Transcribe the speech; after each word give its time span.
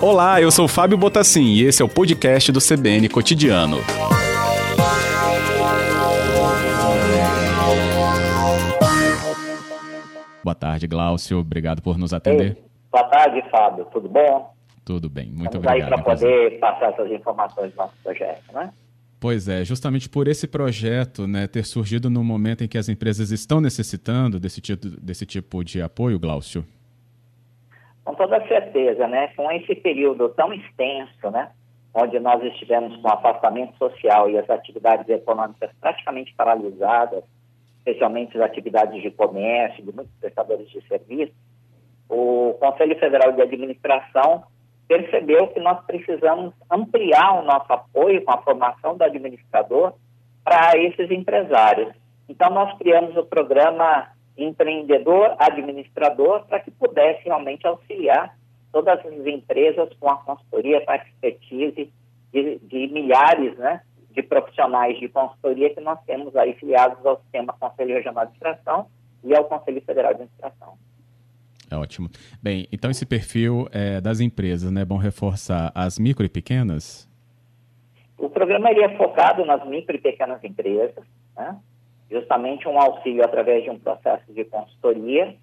Olá, 0.00 0.40
eu 0.42 0.50
sou 0.50 0.66
Fábio 0.68 0.98
Botassin 0.98 1.44
e 1.44 1.62
esse 1.64 1.80
é 1.80 1.84
o 1.84 1.88
podcast 1.88 2.50
do 2.52 2.58
CBN 2.60 3.08
Cotidiano. 3.08 3.78
Boa 10.44 10.54
tarde, 10.54 10.86
Glaucio. 10.86 11.38
Obrigado 11.38 11.80
por 11.80 11.96
nos 11.96 12.12
atender. 12.12 12.56
Ei, 12.56 12.64
boa 12.90 13.04
tarde, 13.04 13.42
Fábio. 13.50 13.84
Tudo 13.86 14.08
bom? 14.08 14.52
Tudo 14.84 15.08
bem, 15.08 15.26
muito 15.26 15.56
Estamos 15.56 15.66
obrigado. 15.66 15.92
aí 15.94 16.02
para 16.02 16.14
poder 16.16 16.58
passar 16.58 16.92
essas 16.92 17.10
informações 17.12 17.70
do 17.70 17.76
nosso 17.76 17.94
projeto, 18.02 18.52
né? 18.52 18.70
Pois 19.20 19.46
é, 19.46 19.64
justamente 19.64 20.08
por 20.08 20.26
esse 20.26 20.48
projeto 20.48 21.28
né, 21.28 21.46
ter 21.46 21.64
surgido 21.64 22.10
no 22.10 22.24
momento 22.24 22.64
em 22.64 22.68
que 22.68 22.76
as 22.76 22.88
empresas 22.88 23.30
estão 23.30 23.60
necessitando 23.60 24.40
desse 24.40 24.60
tipo, 24.60 24.88
desse 25.00 25.24
tipo 25.24 25.62
de 25.62 25.80
apoio, 25.80 26.18
Glaucio. 26.18 26.66
Com 28.04 28.14
toda 28.14 28.46
certeza, 28.48 29.06
né? 29.06 29.28
Com 29.36 29.50
esse 29.50 29.74
período 29.76 30.28
tão 30.30 30.52
extenso, 30.52 31.30
né? 31.30 31.50
Onde 31.94 32.18
nós 32.18 32.42
estivemos 32.42 32.96
com 33.00 33.08
afastamento 33.08 33.76
social 33.76 34.28
e 34.30 34.38
as 34.38 34.48
atividades 34.48 35.08
econômicas 35.08 35.70
praticamente 35.80 36.34
paralisadas, 36.34 37.22
especialmente 37.78 38.36
as 38.36 38.44
atividades 38.44 39.02
de 39.02 39.10
comércio, 39.10 39.84
de 39.84 39.94
muitos 39.94 40.14
prestadores 40.20 40.68
de 40.70 40.80
serviço, 40.88 41.34
o 42.08 42.54
Conselho 42.60 42.98
Federal 42.98 43.32
de 43.32 43.42
Administração 43.42 44.44
percebeu 44.86 45.48
que 45.48 45.60
nós 45.60 45.82
precisamos 45.86 46.52
ampliar 46.70 47.40
o 47.40 47.44
nosso 47.44 47.72
apoio 47.72 48.22
com 48.22 48.32
a 48.32 48.42
formação 48.42 48.96
do 48.96 49.04
administrador 49.04 49.94
para 50.44 50.76
esses 50.76 51.10
empresários. 51.10 51.94
Então, 52.28 52.50
nós 52.50 52.76
criamos 52.78 53.16
o 53.16 53.24
programa 53.24 54.08
empreendedor 54.36 55.36
administrador 55.38 56.46
para 56.46 56.60
que 56.60 56.70
pudesse 56.70 57.24
realmente 57.24 57.66
auxiliar 57.66 58.36
todas 58.72 58.98
as 58.98 59.26
empresas 59.26 59.88
com 60.00 60.08
a 60.08 60.16
consultoria, 60.16 60.84
com 60.84 60.90
a 60.90 60.96
expertise 60.96 61.92
de, 62.32 62.58
de 62.58 62.86
milhares 62.88 63.56
né, 63.58 63.82
de 64.10 64.22
profissionais 64.22 64.98
de 64.98 65.08
consultoria 65.08 65.74
que 65.74 65.80
nós 65.80 65.98
temos 66.06 66.34
aí 66.36 66.54
filiados 66.54 67.04
ao 67.04 67.20
sistema 67.20 67.52
Conselho 67.52 67.94
Regional 67.94 68.24
de 68.24 68.30
Administração 68.30 68.86
e 69.22 69.34
ao 69.34 69.44
Conselho 69.44 69.82
Federal 69.82 70.14
de 70.14 70.22
Administração. 70.22 70.78
É 71.70 71.76
ótimo. 71.76 72.10
Bem, 72.42 72.66
então 72.70 72.90
esse 72.90 73.06
perfil 73.06 73.66
é, 73.72 74.00
das 74.00 74.20
empresas, 74.20 74.70
né? 74.70 74.84
Bom 74.84 74.98
reforçar 74.98 75.72
as 75.74 75.98
micro 75.98 76.24
e 76.24 76.28
pequenas? 76.28 77.08
O 78.18 78.28
programa 78.28 78.70
é 78.70 78.96
focado 78.96 79.44
nas 79.44 79.66
micro 79.66 79.96
e 79.96 79.98
pequenas 79.98 80.42
empresas, 80.44 81.04
né? 81.34 81.58
Justamente 82.12 82.68
um 82.68 82.78
auxílio 82.78 83.24
através 83.24 83.64
de 83.64 83.70
um 83.70 83.78
processo 83.78 84.30
de 84.32 84.44
consultoria. 84.44 85.34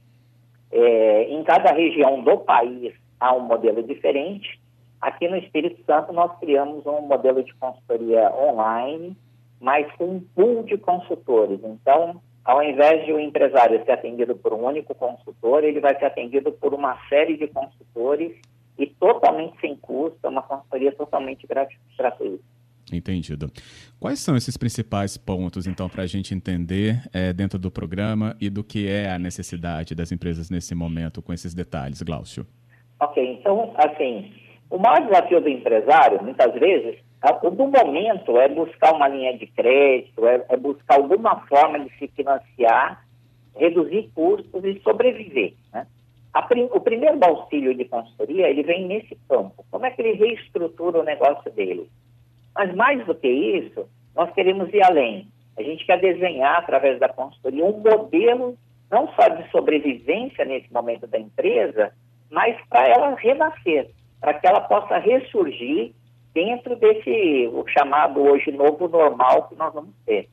É, 0.71 1.23
em 1.23 1.43
cada 1.43 1.73
região 1.73 2.21
do 2.21 2.37
país 2.37 2.93
há 3.19 3.33
um 3.33 3.41
modelo 3.41 3.81
diferente. 3.83 4.59
Aqui 5.01 5.27
no 5.27 5.37
Espírito 5.37 5.83
Santo 5.85 6.13
nós 6.13 6.31
criamos 6.39 6.85
um 6.85 7.01
modelo 7.01 7.43
de 7.43 7.53
consultoria 7.55 8.31
online, 8.33 9.17
mas 9.59 9.91
com 9.95 10.05
um 10.05 10.19
pool 10.35 10.63
de 10.63 10.77
consultores. 10.77 11.59
Então, 11.63 12.21
ao 12.45 12.61
invés 12.63 13.05
de 13.05 13.11
o 13.11 13.15
um 13.15 13.19
empresário 13.19 13.83
ser 13.83 13.91
atendido 13.91 14.35
por 14.35 14.53
um 14.53 14.65
único 14.65 14.93
consultor, 14.93 15.63
ele 15.63 15.79
vai 15.79 15.97
ser 15.97 16.05
atendido 16.05 16.51
por 16.51 16.73
uma 16.73 16.97
série 17.09 17.35
de 17.35 17.47
consultores 17.47 18.35
e 18.77 18.85
totalmente 18.87 19.59
sem 19.59 19.75
custo, 19.75 20.27
uma 20.27 20.41
consultoria 20.41 20.91
totalmente 20.91 21.45
gratuita. 21.47 22.43
Entendido. 22.91 23.51
Quais 23.99 24.19
são 24.19 24.35
esses 24.35 24.57
principais 24.57 25.17
pontos, 25.17 25.67
então, 25.67 25.89
para 25.89 26.03
a 26.03 26.07
gente 26.07 26.33
entender 26.33 27.01
é, 27.13 27.31
dentro 27.33 27.59
do 27.59 27.69
programa 27.69 28.35
e 28.39 28.49
do 28.49 28.63
que 28.63 28.87
é 28.87 29.11
a 29.11 29.19
necessidade 29.19 29.93
das 29.93 30.11
empresas 30.11 30.49
nesse 30.49 30.73
momento, 30.73 31.21
com 31.21 31.33
esses 31.33 31.53
detalhes, 31.53 32.01
Glaucio? 32.01 32.45
Ok, 32.99 33.23
então, 33.39 33.73
assim, 33.77 34.33
o 34.69 34.77
maior 34.77 35.05
desafio 35.05 35.41
do 35.41 35.49
empresário, 35.49 36.21
muitas 36.23 36.53
vezes, 36.53 36.99
do 37.41 37.67
momento 37.67 38.37
é 38.37 38.47
buscar 38.47 38.93
uma 38.93 39.07
linha 39.07 39.37
de 39.37 39.47
crédito, 39.47 40.25
é, 40.25 40.45
é 40.49 40.57
buscar 40.57 40.95
alguma 40.95 41.41
forma 41.47 41.79
de 41.79 41.89
se 41.97 42.07
financiar, 42.09 43.05
reduzir 43.55 44.09
custos 44.13 44.63
e 44.63 44.79
sobreviver. 44.81 45.53
Né? 45.73 45.85
Prim, 46.47 46.69
o 46.71 46.79
primeiro 46.79 47.19
auxílio 47.23 47.75
de 47.75 47.85
consultoria, 47.85 48.49
ele 48.49 48.63
vem 48.63 48.87
nesse 48.87 49.17
campo. 49.27 49.65
Como 49.69 49.85
é 49.85 49.91
que 49.91 50.01
ele 50.01 50.13
reestrutura 50.13 50.99
o 50.99 51.03
negócio 51.03 51.51
dele? 51.51 51.89
Mas 52.55 52.73
mais 52.75 53.05
do 53.05 53.15
que 53.15 53.27
isso, 53.27 53.87
nós 54.15 54.31
queremos 54.33 54.73
ir 54.73 54.83
além. 54.83 55.27
A 55.57 55.63
gente 55.63 55.85
quer 55.85 55.99
desenhar, 55.99 56.57
através 56.57 56.99
da 56.99 57.09
consultoria, 57.09 57.65
um 57.65 57.79
modelo 57.79 58.57
não 58.89 59.07
só 59.13 59.27
de 59.29 59.49
sobrevivência 59.51 60.43
nesse 60.45 60.71
momento 60.73 61.05
da 61.05 61.19
empresa, 61.19 61.93
mas 62.31 62.57
para 62.67 62.87
ela 62.87 63.15
renascer, 63.15 63.89
para 64.19 64.33
que 64.33 64.47
ela 64.47 64.61
possa 64.61 64.97
ressurgir 64.97 65.93
dentro 66.33 66.75
desse, 66.75 67.49
o 67.53 67.65
chamado 67.67 68.21
hoje 68.21 68.51
novo 68.51 68.87
normal 68.87 69.47
que 69.47 69.55
nós 69.55 69.73
vamos 69.73 69.93
ter. 70.05 70.27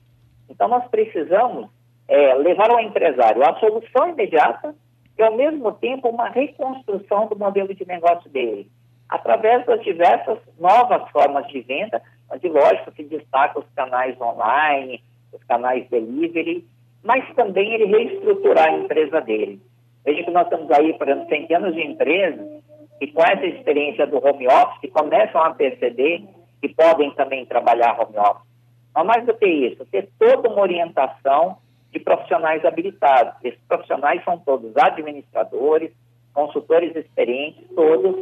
Então, 0.49 0.69
nós 0.69 0.87
precisamos 0.89 1.69
é, 2.09 2.35
levar 2.35 2.71
ao 2.71 2.81
empresário 2.81 3.43
a 3.45 3.59
solução 3.59 4.09
imediata 4.09 4.75
e, 5.19 5.23
ao 5.23 5.37
mesmo 5.37 5.73
tempo, 5.73 6.09
uma 6.09 6.29
reconstrução 6.29 7.27
do 7.27 7.37
modelo 7.37 7.75
de 7.75 7.87
negócio 7.87 8.31
dele 8.31 8.71
através 9.09 9.65
das 9.67 9.83
diversas 9.83 10.39
novas 10.59 11.09
formas 11.11 11.47
de 11.49 11.61
venda, 11.61 12.03
onde, 12.31 12.49
lógico, 12.49 12.93
se 12.93 13.05
destaca 13.05 13.59
os 13.59 13.67
canais 13.75 14.21
online, 14.21 15.03
os 15.33 15.43
canais 15.45 15.89
delivery, 15.89 16.65
mas 17.05 17.25
também 17.35 17.75
ele 17.75 17.87
reestruturar 17.87 18.69
a 18.69 18.79
empresa 18.79 19.21
dele. 19.21 19.61
Veja 20.05 20.25
que 20.25 20.31
nós 20.31 20.45
estamos 20.45 20.71
aí, 20.71 20.93
por 20.95 21.09
exemplo, 21.09 21.29
centenas 21.29 21.75
de 21.75 21.83
empresas 21.83 22.63
que 22.99 23.07
com 23.09 23.23
essa 23.23 23.45
experiência 23.45 24.07
do 24.07 24.25
home 24.25 24.49
office 24.49 24.91
começam 24.91 25.43
a 25.43 25.55
perceber 25.55 26.25
que 26.61 26.69
podem 26.71 27.11
também 27.13 27.45
trabalhar 27.45 28.01
home 28.01 28.19
office. 28.19 28.47
Mas 28.95 29.07
mais 29.07 29.27
do 29.27 29.35
que 29.35 29.47
isso, 29.47 29.85
ter 29.87 30.09
toda 30.19 30.49
uma 30.49 30.63
orientação 30.63 31.59
de 31.93 32.01
profissionais 32.01 32.65
habilitados. 32.65 33.35
Esses 33.45 33.61
profissionais 33.69 34.25
são 34.25 34.39
todos 34.39 34.75
administradores, 34.77 35.93
consultores 36.33 36.95
experientes, 36.97 37.63
todos 37.75 38.17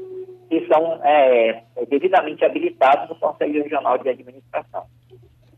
que 0.61 0.73
são 0.73 1.01
é, 1.05 1.65
devidamente 1.91 2.45
habilitados 2.45 3.09
no 3.09 3.17
Conselho 3.17 3.65
Regional 3.65 3.99
de 3.99 4.09
Administração. 4.09 4.85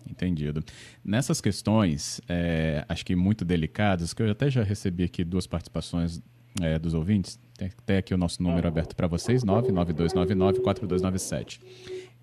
Entendido. 0.08 0.64
Nessas 1.04 1.42
questões, 1.42 2.22
é, 2.28 2.84
acho 2.88 3.04
que 3.04 3.14
muito 3.14 3.44
delicadas, 3.44 4.14
que 4.14 4.22
eu 4.22 4.30
até 4.30 4.50
já 4.50 4.62
recebi 4.62 5.04
aqui 5.04 5.22
duas 5.22 5.46
participações 5.46 6.22
é, 6.62 6.78
dos 6.78 6.94
ouvintes, 6.94 7.38
tem, 7.58 7.70
tem, 7.84 7.98
aqui 7.98 8.14
o 8.14 8.16
nosso 8.16 8.42
número 8.42 8.66
aberto 8.66 8.96
para 8.96 9.06
vocês, 9.06 9.44
99299-4297, 9.44 11.60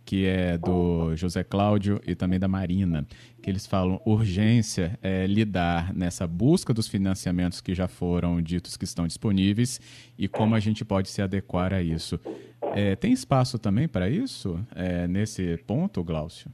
que 0.06 0.28
é 0.28 0.58
do 0.58 1.16
José 1.16 1.44
Cláudio 1.44 2.02
e 2.06 2.16
também 2.16 2.40
da 2.40 2.48
Marina, 2.48 3.06
que 3.42 3.50
eles 3.50 3.66
falam 3.66 4.02
urgência 4.06 4.98
é 5.02 5.26
lidar 5.26 5.94
nessa 5.94 6.28
busca 6.28 6.74
dos 6.74 6.88
financiamentos 6.88 7.62
que 7.62 7.74
já 7.74 7.88
foram 7.88 8.42
ditos 8.42 8.76
que 8.76 8.84
estão 8.84 9.08
disponíveis 9.08 9.80
e 10.18 10.28
como 10.28 10.56
a 10.56 10.60
gente 10.60 10.84
pode 10.84 11.10
se 11.10 11.22
adequar 11.22 11.74
a 11.74 11.82
isso. 11.82 12.20
É, 12.76 12.96
tem 12.96 13.12
espaço 13.12 13.60
também 13.60 13.88
para 13.88 14.10
isso 14.10 14.60
é, 14.76 15.08
nesse 15.08 15.58
ponto, 15.68 16.04
Glaucio? 16.04 16.52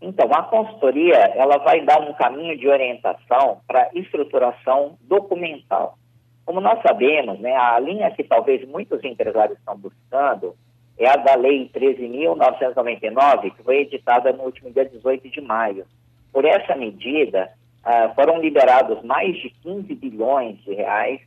Então, 0.00 0.30
a 0.32 0.42
consultoria 0.44 1.16
ela 1.34 1.58
vai 1.58 1.84
dar 1.84 2.00
um 2.00 2.14
caminho 2.14 2.56
de 2.56 2.66
orientação 2.66 3.60
para 3.66 3.90
estruturação 3.94 4.96
documental. 5.02 5.98
Como 6.44 6.60
nós 6.60 6.80
sabemos, 6.82 7.38
né, 7.38 7.54
a 7.54 7.78
linha 7.78 8.10
que 8.10 8.24
talvez 8.24 8.66
muitos 8.66 9.04
empresários 9.04 9.58
estão 9.58 9.76
buscando 9.76 10.54
é 11.00 11.08
a 11.08 11.16
da 11.16 11.34
Lei 11.34 11.70
13.999, 11.74 13.54
que 13.56 13.62
foi 13.62 13.78
editada 13.78 14.32
no 14.32 14.44
último 14.44 14.70
dia 14.70 14.84
18 14.84 15.30
de 15.30 15.40
maio. 15.40 15.86
Por 16.30 16.44
essa 16.44 16.76
medida, 16.76 17.50
uh, 17.84 18.14
foram 18.14 18.38
liberados 18.38 19.02
mais 19.02 19.34
de 19.38 19.48
15 19.48 19.94
bilhões 19.94 20.62
de 20.62 20.74
reais 20.74 21.20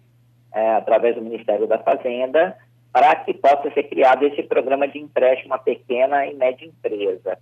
uh, 0.53 0.78
através 0.78 1.16
do 1.16 1.23
Ministério 1.23 1.66
da 1.66 1.79
Fazenda 1.79 2.56
para 2.94 3.15
que 3.15 3.33
possa 3.33 3.71
ser 3.71 3.83
criado 3.89 4.24
esse 4.24 4.44
programa 4.44 4.88
de 4.88 5.00
empréstimo 5.00 5.56
a 5.56 5.57
pequena 5.57 6.27
e 6.27 6.36
média 6.36 6.68
empresa. 6.68 7.39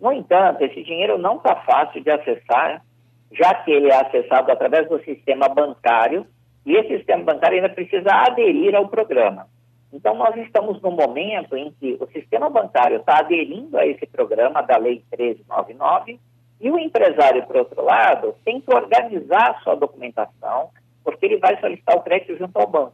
No 0.00 0.12
entanto, 0.12 0.64
esse 0.64 0.82
dinheiro 0.82 1.16
não 1.16 1.36
está 1.36 1.54
fácil 1.56 2.02
de 2.02 2.10
acessar, 2.10 2.82
já 3.30 3.54
que 3.54 3.70
ele 3.70 3.88
é 3.88 3.94
acessado 3.94 4.50
através 4.50 4.88
do 4.88 4.98
sistema 5.04 5.48
bancário, 5.48 6.26
e 6.66 6.74
esse 6.74 6.96
sistema 6.96 7.22
bancário 7.22 7.58
ainda 7.58 7.68
precisa 7.68 8.10
aderir 8.10 8.74
ao 8.74 8.88
programa. 8.88 9.46
Então, 9.92 10.14
nós 10.14 10.36
estamos 10.36 10.80
no 10.82 10.90
momento 10.90 11.56
em 11.56 11.72
que 11.72 11.96
o 12.00 12.06
sistema 12.08 12.50
bancário 12.50 12.98
está 12.98 13.20
aderindo 13.20 13.78
a 13.78 13.86
esse 13.86 14.06
programa 14.06 14.62
da 14.62 14.76
Lei 14.76 15.02
1399 15.16 16.20
e 16.60 16.70
o 16.70 16.78
empresário, 16.78 17.46
por 17.46 17.56
outro 17.56 17.82
lado, 17.82 18.34
tem 18.44 18.60
que 18.60 18.72
organizar 18.72 19.50
a 19.50 19.60
sua 19.60 19.76
documentação, 19.76 20.70
porque 21.04 21.24
ele 21.24 21.38
vai 21.38 21.58
solicitar 21.60 21.96
o 21.96 22.02
crédito 22.02 22.36
junto 22.36 22.58
ao 22.58 22.66
banco. 22.66 22.92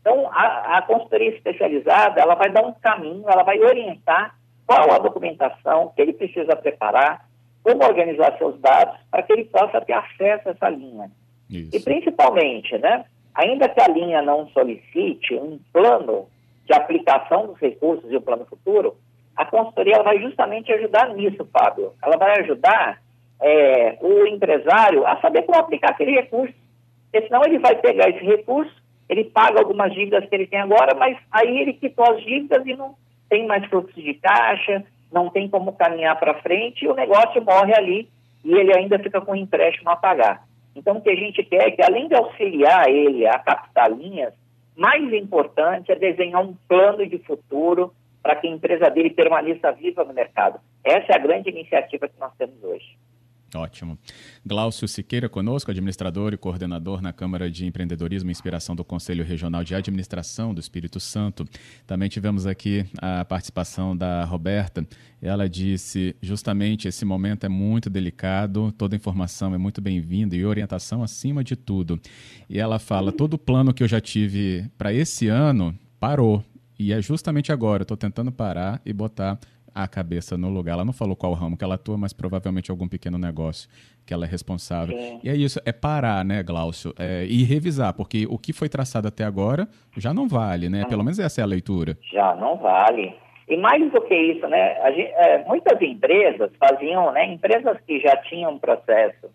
Então, 0.00 0.28
a, 0.32 0.78
a 0.78 0.82
consultoria 0.82 1.30
especializada, 1.30 2.20
ela 2.20 2.34
vai 2.34 2.50
dar 2.50 2.64
um 2.64 2.72
caminho, 2.72 3.24
ela 3.28 3.42
vai 3.42 3.58
orientar 3.58 4.34
qual 4.66 4.92
a 4.92 4.98
documentação 4.98 5.92
que 5.94 6.00
ele 6.00 6.12
precisa 6.12 6.54
preparar, 6.56 7.28
como 7.62 7.84
organizar 7.84 8.36
seus 8.38 8.58
dados, 8.60 8.98
para 9.10 9.22
que 9.22 9.32
ele 9.32 9.44
possa 9.46 9.80
ter 9.80 9.92
acesso 9.94 10.48
a 10.48 10.52
essa 10.52 10.68
linha. 10.68 11.10
Isso. 11.48 11.76
E, 11.76 11.80
principalmente, 11.80 12.78
né, 12.78 13.04
ainda 13.34 13.68
que 13.68 13.80
a 13.80 13.88
linha 13.88 14.22
não 14.22 14.48
solicite 14.48 15.34
um 15.34 15.58
plano 15.72 16.28
de 16.66 16.72
aplicação 16.72 17.46
dos 17.46 17.58
recursos 17.58 18.10
e 18.10 18.16
o 18.16 18.20
plano 18.20 18.46
futuro, 18.46 18.96
a 19.36 19.44
consultoria 19.44 20.02
vai 20.02 20.20
justamente 20.20 20.72
ajudar 20.72 21.08
nisso, 21.14 21.48
Fábio. 21.52 21.92
Ela 22.02 22.16
vai 22.16 22.40
ajudar 22.40 23.00
é, 23.40 23.96
o 24.00 24.26
empresário 24.26 25.06
a 25.06 25.20
saber 25.20 25.42
como 25.42 25.58
aplicar 25.58 25.90
aquele 25.90 26.12
recurso. 26.12 26.54
Porque 27.10 27.26
senão 27.26 27.42
ele 27.44 27.58
vai 27.58 27.74
pegar 27.76 28.08
esse 28.08 28.24
recurso, 28.24 28.72
ele 29.08 29.24
paga 29.24 29.58
algumas 29.58 29.92
dívidas 29.92 30.28
que 30.28 30.34
ele 30.34 30.46
tem 30.46 30.60
agora, 30.60 30.94
mas 30.94 31.16
aí 31.32 31.58
ele 31.58 31.72
quitou 31.72 32.04
as 32.12 32.22
dívidas 32.22 32.64
e 32.66 32.74
não 32.76 32.94
tem 33.28 33.46
mais 33.46 33.64
fluxo 33.66 34.00
de 34.00 34.14
caixa, 34.14 34.84
não 35.12 35.28
tem 35.30 35.48
como 35.48 35.72
caminhar 35.72 36.18
para 36.18 36.40
frente 36.42 36.84
e 36.84 36.88
o 36.88 36.94
negócio 36.94 37.42
morre 37.42 37.74
ali 37.74 38.08
e 38.44 38.52
ele 38.52 38.76
ainda 38.76 38.98
fica 38.98 39.20
com 39.20 39.32
o 39.32 39.36
empréstimo 39.36 39.90
a 39.90 39.96
pagar. 39.96 40.44
Então, 40.74 40.96
o 40.96 41.00
que 41.00 41.10
a 41.10 41.16
gente 41.16 41.42
quer 41.42 41.68
é 41.68 41.70
que, 41.70 41.82
além 41.82 42.08
de 42.08 42.14
auxiliar 42.14 42.88
ele 42.88 43.26
a 43.26 43.38
captar 43.38 43.90
linhas, 43.90 44.32
mais 44.76 45.12
importante 45.12 45.92
é 45.92 45.96
desenhar 45.96 46.42
um 46.42 46.54
plano 46.68 47.06
de 47.06 47.18
futuro 47.18 47.92
para 48.22 48.36
que 48.36 48.46
a 48.46 48.50
empresa 48.50 48.90
dele 48.90 49.10
permaneça 49.10 49.72
viva 49.72 50.04
no 50.04 50.14
mercado. 50.14 50.60
Essa 50.84 51.12
é 51.12 51.16
a 51.16 51.18
grande 51.18 51.50
iniciativa 51.50 52.08
que 52.08 52.18
nós 52.20 52.32
temos 52.36 52.62
hoje. 52.62 52.96
Ótimo. 53.54 53.98
Glaucio 54.46 54.86
Siqueira 54.86 55.28
conosco, 55.28 55.70
administrador 55.70 56.32
e 56.32 56.36
coordenador 56.36 57.02
na 57.02 57.12
Câmara 57.12 57.50
de 57.50 57.66
Empreendedorismo 57.66 58.30
e 58.30 58.32
Inspiração 58.32 58.76
do 58.76 58.84
Conselho 58.84 59.24
Regional 59.24 59.64
de 59.64 59.74
Administração 59.74 60.54
do 60.54 60.60
Espírito 60.60 61.00
Santo. 61.00 61.44
Também 61.86 62.08
tivemos 62.08 62.46
aqui 62.46 62.86
a 62.98 63.24
participação 63.24 63.96
da 63.96 64.24
Roberta. 64.24 64.86
Ela 65.20 65.48
disse 65.48 66.14
justamente 66.22 66.86
esse 66.86 67.04
momento 67.04 67.44
é 67.44 67.48
muito 67.48 67.90
delicado, 67.90 68.72
toda 68.72 68.94
informação 68.94 69.54
é 69.54 69.58
muito 69.58 69.80
bem-vinda 69.80 70.36
e 70.36 70.44
orientação 70.44 71.02
acima 71.02 71.42
de 71.42 71.56
tudo. 71.56 72.00
E 72.48 72.58
ela 72.58 72.78
fala: 72.78 73.10
todo 73.10 73.34
o 73.34 73.38
plano 73.38 73.74
que 73.74 73.82
eu 73.82 73.88
já 73.88 74.00
tive 74.00 74.70
para 74.78 74.92
esse 74.92 75.26
ano 75.26 75.76
parou. 75.98 76.44
E 76.78 76.94
é 76.94 77.02
justamente 77.02 77.52
agora, 77.52 77.82
eu 77.82 77.84
estou 77.84 77.96
tentando 77.96 78.32
parar 78.32 78.80
e 78.86 78.92
botar 78.92 79.38
a 79.74 79.86
cabeça 79.88 80.36
no 80.36 80.48
lugar. 80.48 80.72
Ela 80.72 80.84
não 80.84 80.92
falou 80.92 81.16
qual 81.16 81.32
ramo 81.32 81.56
que 81.56 81.64
ela 81.64 81.74
atua, 81.74 81.96
mas 81.96 82.12
provavelmente 82.12 82.70
algum 82.70 82.88
pequeno 82.88 83.18
negócio 83.18 83.68
que 84.06 84.12
ela 84.14 84.24
é 84.24 84.28
responsável. 84.28 84.96
Sim. 84.96 85.20
E 85.22 85.28
é 85.28 85.34
isso, 85.34 85.60
é 85.64 85.72
parar, 85.72 86.24
né, 86.24 86.42
Glaucio? 86.42 86.92
É, 86.98 87.24
e 87.24 87.44
revisar, 87.44 87.94
porque 87.94 88.26
o 88.28 88.38
que 88.38 88.52
foi 88.52 88.68
traçado 88.68 89.08
até 89.08 89.24
agora 89.24 89.68
já 89.96 90.12
não 90.12 90.28
vale, 90.28 90.68
né? 90.68 90.84
Pelo 90.88 91.04
menos 91.04 91.18
essa 91.18 91.40
é 91.40 91.44
a 91.44 91.46
leitura. 91.46 91.96
Já 92.12 92.34
não 92.36 92.56
vale. 92.56 93.14
E 93.48 93.56
mais 93.56 93.90
do 93.90 94.00
que 94.02 94.14
isso, 94.14 94.46
né? 94.46 94.74
Gente, 94.92 95.12
é, 95.12 95.44
muitas 95.44 95.80
empresas 95.82 96.50
faziam, 96.58 97.12
né? 97.12 97.32
Empresas 97.32 97.78
que 97.86 98.00
já 98.00 98.16
tinham 98.28 98.52
um 98.52 98.58
processo 98.58 99.28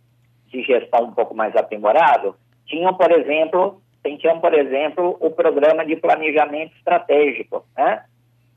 de 0.48 0.64
gestão 0.64 1.08
um 1.08 1.12
pouco 1.12 1.36
mais 1.36 1.56
aprimorado, 1.56 2.36
tinham, 2.66 2.94
por 2.94 3.12
exemplo, 3.12 3.82
tinham, 4.04 4.40
por 4.40 4.54
exemplo, 4.54 5.18
o 5.20 5.32
programa 5.32 5.86
de 5.86 5.96
planejamento 5.96 6.74
estratégico, 6.78 7.66
né? 7.78 8.04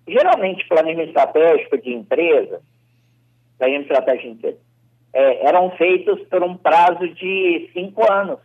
Geralmente, 0.08 0.66
planejamento 0.66 1.08
estratégico 1.08 1.78
de 1.78 1.92
empresa, 1.92 2.60
planejamento 3.58 3.92
estratégico 3.92 4.28
de 4.28 4.34
empresa, 4.34 4.58
é, 5.12 5.46
eram 5.46 5.70
feitos 5.72 6.20
por 6.28 6.42
um 6.42 6.56
prazo 6.56 7.08
de 7.08 7.70
cinco 7.72 8.10
anos. 8.10 8.38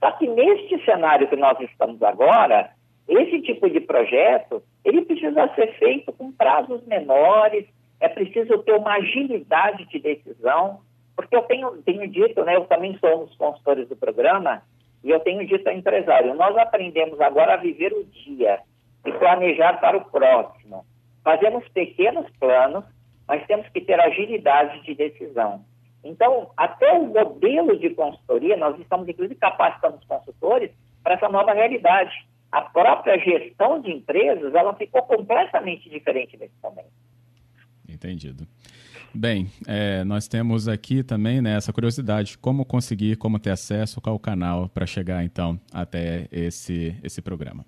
Só 0.00 0.10
que 0.12 0.26
neste 0.26 0.84
cenário 0.84 1.28
que 1.28 1.36
nós 1.36 1.58
estamos 1.60 2.02
agora, 2.02 2.70
esse 3.08 3.40
tipo 3.42 3.70
de 3.70 3.80
projeto, 3.80 4.62
ele 4.84 5.02
precisa 5.02 5.48
ser 5.54 5.78
feito 5.78 6.12
com 6.12 6.32
prazos 6.32 6.84
menores, 6.86 7.64
é 8.00 8.08
preciso 8.08 8.58
ter 8.58 8.72
uma 8.72 8.94
agilidade 8.94 9.86
de 9.86 9.98
decisão, 9.98 10.80
porque 11.14 11.34
eu 11.34 11.42
tenho, 11.42 11.70
tenho 11.82 12.06
dito, 12.08 12.44
né, 12.44 12.56
eu 12.56 12.64
também 12.64 12.96
sou 12.98 13.22
um 13.22 13.24
dos 13.26 13.36
consultores 13.36 13.88
do 13.88 13.96
programa, 13.96 14.62
e 15.02 15.10
eu 15.10 15.20
tenho 15.20 15.46
dito 15.46 15.66
ao 15.68 15.74
empresário, 15.74 16.34
nós 16.34 16.56
aprendemos 16.56 17.20
agora 17.20 17.54
a 17.54 17.58
viver 17.58 17.92
o 17.92 18.04
dia 18.04 18.58
e 19.04 19.12
planejar 19.12 19.80
para 19.80 19.96
o 19.96 20.04
próximo. 20.04 20.55
Fazemos 21.26 21.66
pequenos 21.70 22.24
planos, 22.38 22.84
mas 23.26 23.44
temos 23.48 23.68
que 23.70 23.80
ter 23.80 23.98
agilidade 23.98 24.80
de 24.84 24.94
decisão. 24.94 25.64
Então, 26.04 26.52
até 26.56 26.92
o 26.92 27.06
modelo 27.06 27.76
de 27.76 27.90
consultoria, 27.90 28.56
nós 28.56 28.78
estamos 28.78 29.08
inclusive 29.08 29.34
capacitando 29.34 29.96
os 29.96 30.04
consultores 30.04 30.70
para 31.02 31.14
essa 31.14 31.28
nova 31.28 31.52
realidade. 31.52 32.12
A 32.52 32.62
própria 32.62 33.18
gestão 33.18 33.80
de 33.80 33.90
empresas, 33.90 34.54
ela 34.54 34.72
ficou 34.76 35.02
completamente 35.02 35.90
diferente 35.90 36.36
nesse 36.36 36.54
momento. 36.62 36.92
Entendido. 37.88 38.46
Bem, 39.12 39.48
é, 39.66 40.04
nós 40.04 40.28
temos 40.28 40.68
aqui 40.68 41.02
também 41.02 41.42
né, 41.42 41.56
essa 41.56 41.72
curiosidade, 41.72 42.38
como 42.38 42.64
conseguir, 42.64 43.16
como 43.16 43.40
ter 43.40 43.50
acesso, 43.50 44.00
qual 44.00 44.14
o 44.14 44.20
canal 44.20 44.68
para 44.68 44.86
chegar 44.86 45.24
então 45.24 45.58
até 45.72 46.28
esse, 46.30 46.96
esse 47.02 47.20
programa. 47.20 47.66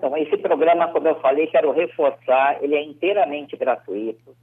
Então, 0.00 0.16
esse 0.16 0.38
programa, 0.38 0.88
como 0.88 1.06
eu 1.08 1.20
falei, 1.20 1.46
quero 1.48 1.72
reforçar, 1.72 2.56
ele 2.64 2.74
é 2.74 2.82
inteiramente 2.82 3.54
gratuito. 3.54 4.34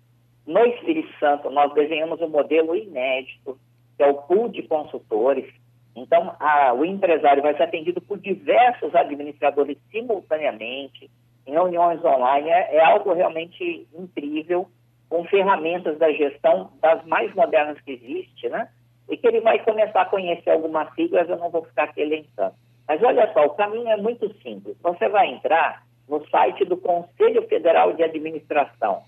No 0.45 0.63
Espírito 0.67 1.11
Santo, 1.19 1.49
nós 1.49 1.73
desenhamos 1.73 2.21
um 2.21 2.29
modelo 2.29 2.75
inédito, 2.75 3.57
que 3.97 4.03
é 4.03 4.07
o 4.07 4.13
pool 4.13 4.49
de 4.49 4.61
consultores. 4.61 5.51
Então, 5.95 6.35
a, 6.39 6.73
o 6.73 6.85
empresário 6.85 7.41
vai 7.41 7.57
ser 7.57 7.63
atendido 7.63 7.99
por 7.99 8.19
diversos 8.19 8.93
administradores 8.93 9.79
simultaneamente, 9.89 11.09
em 11.47 11.51
reuniões 11.53 12.05
online. 12.05 12.51
É, 12.51 12.75
é 12.75 12.85
algo 12.85 13.11
realmente 13.13 13.87
incrível, 13.97 14.69
com 15.09 15.23
ferramentas 15.25 15.97
da 15.97 16.11
gestão 16.11 16.69
das 16.79 17.03
mais 17.07 17.33
modernas 17.33 17.81
que 17.81 17.93
existe, 17.93 18.47
né? 18.47 18.69
E 19.09 19.17
que 19.17 19.25
ele 19.25 19.41
vai 19.41 19.57
começar 19.63 20.03
a 20.03 20.05
conhecer 20.05 20.51
algumas 20.51 20.93
siglas, 20.93 21.27
eu 21.27 21.37
não 21.37 21.49
vou 21.49 21.63
ficar 21.63 21.85
aqui 21.85 22.01
elençando. 22.01 22.53
Mas 22.87 23.03
olha 23.03 23.31
só, 23.33 23.45
o 23.45 23.55
caminho 23.55 23.89
é 23.89 23.97
muito 23.97 24.33
simples. 24.41 24.77
Você 24.81 25.09
vai 25.09 25.27
entrar 25.27 25.83
no 26.07 26.25
site 26.29 26.63
do 26.65 26.77
Conselho 26.77 27.45
Federal 27.47 27.93
de 27.93 28.03
Administração. 28.03 29.03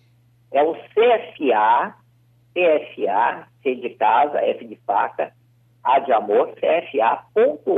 É 0.52 0.62
o 0.62 0.74
CFA, 0.74 1.96
CFA, 2.54 3.48
C 3.64 3.76
de 3.76 3.92
casa, 3.92 4.40
F 4.40 4.66
de 4.66 4.76
faca, 4.86 5.32
A 5.84 6.00
de 6.00 6.12
amor, 6.12 6.54
cfa.org.br. 6.56 7.70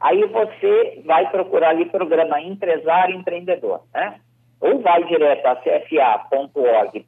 Aí 0.00 0.24
você 0.26 1.02
vai 1.04 1.28
procurar 1.30 1.70
ali 1.70 1.86
programa 1.86 2.40
Empresário 2.40 3.16
Empreendedor, 3.16 3.82
né? 3.92 4.20
Ou 4.60 4.80
vai 4.80 5.02
direto 5.04 5.46
a 5.46 5.56
cfa.org.br 5.56 7.04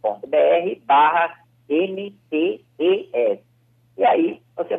barra 0.85 1.39
MTES. 1.69 3.50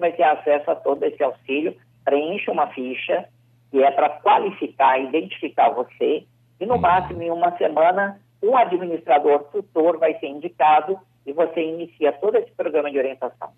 Vai 0.01 0.11
ter 0.13 0.23
acesso 0.23 0.71
a 0.71 0.75
todo 0.75 1.03
esse 1.03 1.23
auxílio, 1.23 1.77
preencha 2.03 2.51
uma 2.51 2.65
ficha 2.67 3.25
que 3.69 3.81
é 3.81 3.91
para 3.91 4.09
qualificar, 4.09 4.99
identificar 4.99 5.69
você, 5.69 6.25
e 6.59 6.65
no 6.65 6.79
máximo 6.79 7.21
em 7.21 7.29
uma 7.29 7.55
semana 7.57 8.19
um 8.41 8.57
administrador 8.57 9.43
tutor 9.51 9.99
vai 9.99 10.17
ser 10.19 10.25
indicado 10.25 10.97
e 11.23 11.31
você 11.31 11.61
inicia 11.61 12.11
todo 12.13 12.35
esse 12.35 12.51
programa 12.51 12.89
de 12.89 12.97
orientação. 12.97 13.49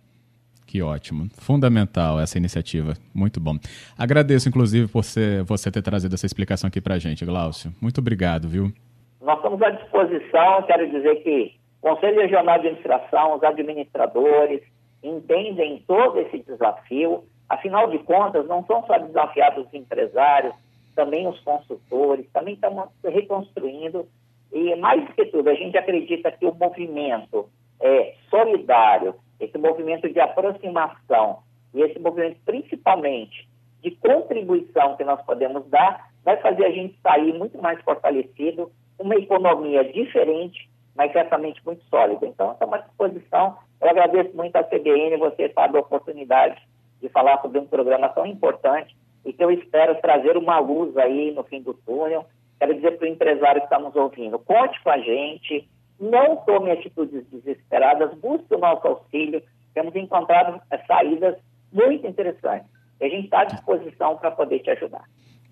Que 0.68 0.82
ótimo. 0.82 1.30
Fundamental 1.40 2.20
essa 2.20 2.38
iniciativa. 2.38 2.94
Muito 3.16 3.40
bom. 3.40 3.56
Agradeço, 3.98 4.50
inclusive, 4.50 4.88
por 4.88 5.02
você, 5.02 5.42
você 5.44 5.72
ter 5.72 5.82
trazido 5.82 6.14
essa 6.14 6.26
explicação 6.26 6.68
aqui 6.68 6.82
para 6.82 6.96
a 6.96 7.00
gente, 7.00 7.24
Glaucio. 7.24 7.72
Muito 7.82 8.00
obrigado, 8.00 8.50
viu? 8.50 8.74
Nós 9.22 9.38
estamos 9.38 9.62
à 9.62 9.70
disposição. 9.70 10.64
Quero 10.64 10.90
dizer 10.92 11.24
que 11.24 11.54
o 11.82 11.90
Conselho 11.90 12.22
Regional 12.22 12.60
de 12.60 12.68
Administração, 12.68 13.36
os 13.36 13.44
administradores, 13.44 14.62
entendem 15.04 15.84
todo 15.86 16.20
esse 16.20 16.40
desafio. 16.40 17.24
Afinal 17.50 17.90
de 17.90 18.00
contas, 18.00 18.48
não 18.48 18.66
são 18.66 18.86
só 18.88 18.98
desafiados 18.98 19.68
os 19.68 19.74
empresários, 19.74 20.56
também 20.96 21.28
os 21.28 21.40
consultores, 21.42 22.26
também 22.32 22.54
estamos 22.54 22.88
reconstruindo. 23.04 24.08
E, 24.52 24.76
mais 24.76 25.08
que 25.14 25.26
tudo, 25.26 25.50
a 25.50 25.56
gente 25.56 25.78
acredita 25.78 26.32
que 26.32 26.46
o 26.46 26.54
movimento 26.54 27.50
é, 27.82 28.14
solidário, 28.30 29.16
esse 29.40 29.58
movimento 29.58 30.10
de 30.12 30.20
aproximação 30.20 31.40
e 31.74 31.82
esse 31.82 32.00
movimento, 32.00 32.38
principalmente, 32.46 33.48
de 33.82 33.92
contribuição 33.92 34.96
que 34.96 35.04
nós 35.04 35.22
podemos 35.24 35.68
dar, 35.70 36.10
vai 36.24 36.38
fazer 36.38 36.66
a 36.66 36.72
gente 36.72 36.96
sair 37.02 37.34
muito 37.34 37.62
mais 37.62 37.82
fortalecido, 37.82 38.72
uma 38.98 39.16
economia 39.16 39.84
diferente, 39.84 40.70
mas 40.96 41.12
certamente 41.12 41.62
muito 41.66 41.84
sólida. 41.90 42.26
Então, 42.26 42.54
estamos 42.54 42.76
à 42.76 42.78
disposição 42.78 43.58
eu 43.84 43.90
agradeço 43.90 44.36
muito 44.36 44.56
à 44.56 44.64
CBN 44.64 45.18
você 45.18 45.44
estar 45.44 45.76
a 45.76 45.80
oportunidade 45.80 46.62
de 47.02 47.10
falar 47.10 47.42
sobre 47.42 47.60
um 47.60 47.66
programa 47.66 48.08
tão 48.10 48.26
importante 48.26 48.96
e 49.26 49.34
que 49.34 49.44
eu 49.44 49.52
espero 49.52 50.00
trazer 50.02 50.38
uma 50.38 50.60
luz 50.60 50.96
aí 50.98 51.32
no 51.32 51.44
fim 51.44 51.62
do 51.62 51.74
túnel. 51.74 52.26
Quero 52.60 52.76
dizer 52.76 52.98
para 52.98 53.06
o 53.06 53.12
empresário 53.12 53.62
que 53.62 53.68
está 53.68 53.78
nos 53.78 53.96
ouvindo, 53.96 54.40
conte 54.40 54.82
com 54.82 54.90
a 54.90 54.98
gente, 54.98 55.68
não 56.00 56.38
tome 56.38 56.72
atitudes 56.72 57.26
desesperadas, 57.30 58.14
busque 58.16 58.54
o 58.56 58.58
nosso 58.58 58.88
auxílio. 58.88 59.44
Temos 59.74 59.96
encontrado 59.96 60.62
eh, 60.72 60.78
saídas 60.88 61.36
muito 61.72 62.08
interessantes. 62.08 62.68
E 63.02 63.06
a 63.06 63.10
gente 63.10 63.26
está 63.26 63.42
à 63.42 63.46
disposição 63.46 64.18
para 64.18 64.32
poder 64.32 64.60
te 64.60 64.70
ajudar. 64.70 65.04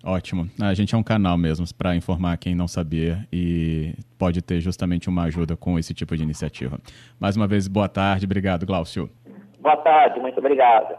Ótimo. 0.04 0.48
A 0.60 0.74
gente 0.74 0.94
é 0.94 0.98
um 0.98 1.02
canal 1.02 1.38
mesmo 1.38 1.64
para 1.76 1.94
informar 1.94 2.36
quem 2.36 2.54
não 2.54 2.66
sabia 2.66 3.26
e 3.32 3.94
pode 4.18 4.42
ter 4.42 4.60
justamente 4.60 5.08
uma 5.08 5.24
ajuda 5.24 5.56
com 5.56 5.78
esse 5.78 5.94
tipo 5.94 6.16
de 6.16 6.22
iniciativa. 6.22 6.78
Mais 7.20 7.36
uma 7.36 7.46
vez, 7.46 7.68
boa 7.68 7.88
tarde. 7.88 8.24
Obrigado, 8.24 8.66
Glaucio. 8.66 9.08
Boa 9.60 9.76
tarde, 9.76 10.18
muito 10.18 10.38
obrigado. 10.38 10.96